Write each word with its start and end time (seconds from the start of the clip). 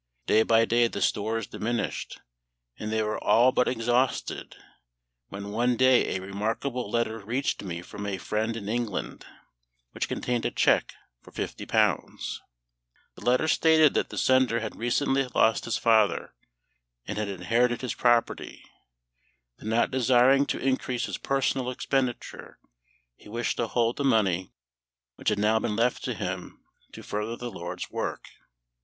Day 0.25 0.41
by 0.41 0.65
day 0.65 0.87
the 0.87 0.99
stores 0.99 1.45
diminished, 1.45 2.21
and 2.79 2.91
they 2.91 3.03
were 3.03 3.23
all 3.23 3.51
but 3.51 3.67
exhausted 3.67 4.55
when 5.27 5.49
one 5.51 5.77
day 5.77 6.15
a 6.15 6.21
remarkable 6.23 6.89
letter 6.89 7.19
reached 7.19 7.61
me 7.63 7.83
from 7.83 8.07
a 8.07 8.17
friend 8.17 8.57
in 8.57 8.67
England 8.67 9.27
which 9.91 10.07
contained 10.09 10.43
a 10.43 10.49
cheque 10.49 10.95
for 11.21 11.29
£50. 11.31 12.39
The 13.13 13.21
letter 13.23 13.47
stated 13.47 13.93
that 13.93 14.09
the 14.09 14.17
sender 14.17 14.59
had 14.59 14.75
recently 14.75 15.27
lost 15.35 15.65
his 15.65 15.77
father, 15.77 16.33
and 17.05 17.19
had 17.19 17.27
inherited 17.27 17.81
his 17.81 17.93
property; 17.93 18.63
that 19.59 19.65
not 19.67 19.91
desiring 19.91 20.47
to 20.47 20.57
increase 20.57 21.05
his 21.05 21.19
personal 21.19 21.69
expenditure, 21.69 22.57
he 23.15 23.29
wished 23.29 23.57
to 23.57 23.67
hold 23.67 23.97
the 23.97 24.03
money 24.03 24.51
which 25.13 25.29
had 25.29 25.37
now 25.37 25.59
been 25.59 25.75
left 25.75 26.03
to 26.05 26.15
him 26.15 26.63
to 26.91 27.03
further 27.03 27.35
the 27.35 27.51
LORD'S 27.51 27.91
work. 27.91 28.29